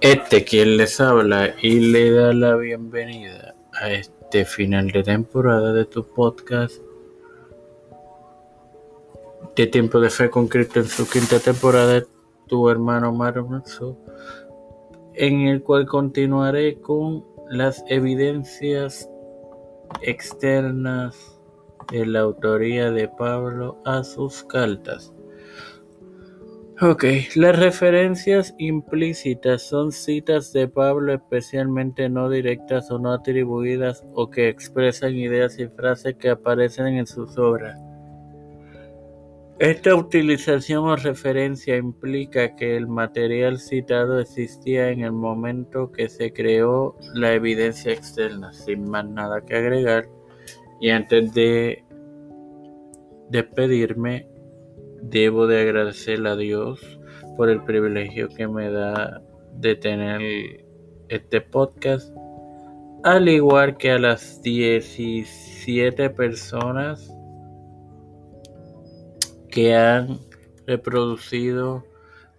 [0.00, 5.84] Este quien les habla y le da la bienvenida a este final de temporada de
[5.84, 6.80] tu podcast
[9.56, 12.02] de Tiempo de Fe con en su quinta temporada,
[12.46, 13.98] tu hermano Marzo,
[15.14, 19.10] en el cual continuaré con las evidencias
[20.00, 21.38] externas
[21.92, 25.12] de la autoría de Pablo a sus cartas.
[26.82, 34.30] Ok, las referencias implícitas son citas de Pablo especialmente no directas o no atribuidas o
[34.30, 37.78] que expresan ideas y frases que aparecen en sus obras.
[39.58, 46.32] Esta utilización o referencia implica que el material citado existía en el momento que se
[46.32, 50.08] creó la evidencia externa, sin más nada que agregar.
[50.80, 51.84] Y antes de
[53.28, 54.29] despedirme,
[55.02, 56.80] debo de agradecerle a Dios
[57.36, 59.22] por el privilegio que me da
[59.54, 60.64] de tener
[61.08, 62.14] este podcast,
[63.02, 67.10] al igual que a las 17 personas
[69.50, 70.18] que han
[70.66, 71.84] reproducido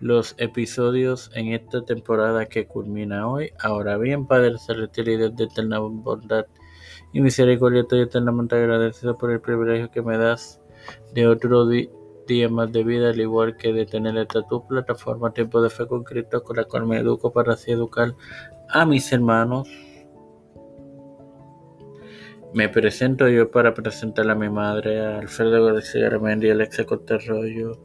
[0.00, 3.52] los episodios en esta temporada que culmina hoy.
[3.58, 6.46] Ahora bien, Padre Celestial y Dios de eterna bondad
[7.12, 10.60] y misericordia, estoy eternamente agradecido por el privilegio que me das
[11.14, 11.88] de otro día
[12.50, 16.04] más de vida, al igual que de tener esta tu plataforma Tiempo de Fe con
[16.04, 18.14] Cristo, con la cual me educo para así educar
[18.68, 19.68] a mis hermanos.
[22.54, 27.78] Me presento yo para presentar a mi madre, a Alfredo García Armendi, Alexa Cotarroyo,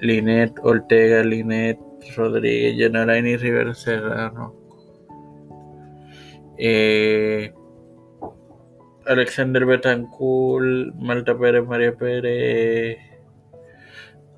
[0.00, 1.78] Linet Ortega, Linet
[2.16, 4.54] Rodríguez, Yanaraini Rivera Serrano,
[6.58, 7.52] eh,
[9.06, 12.98] Alexander Betancourt, Malta Pérez, María Pérez,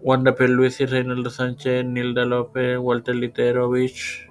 [0.01, 0.49] Wanda P.
[0.49, 4.29] Luis y Reinaldo Sánchez, Nilda López, Walter Literovich,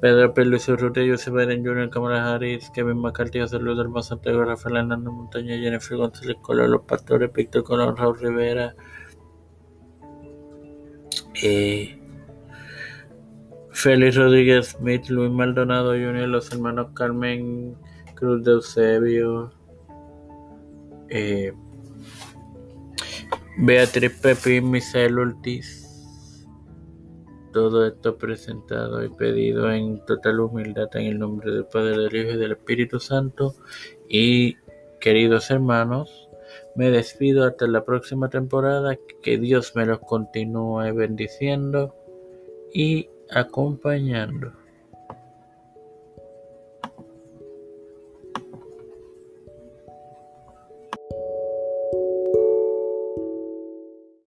[0.00, 0.44] Pedro P.
[0.44, 5.12] Luis Urrutia, Joseph Biden Jr., Kamala Harris, Kevin McCarthy, José Luis del Santiago, Rafael Hernández
[5.12, 8.74] Montaña, Jennifer González Colón, Los Pastores, Víctor Colón, Raúl Rivera,
[11.42, 11.98] eh,
[13.70, 17.76] Félix Rodríguez Smith, Luis Maldonado Jr., los hermanos Carmen
[18.14, 19.52] Cruz de Eusebio,
[21.08, 21.52] eh,
[23.58, 26.46] Beatriz Pepín, Misael Ortiz,
[27.52, 32.30] todo esto presentado y pedido en total humildad en el nombre del Padre, del Hijo
[32.32, 33.54] y del Espíritu Santo.
[34.08, 34.56] Y
[35.00, 36.30] queridos hermanos,
[36.76, 38.96] me despido hasta la próxima temporada.
[39.22, 41.94] Que Dios me los continúe bendiciendo
[42.72, 44.61] y acompañando.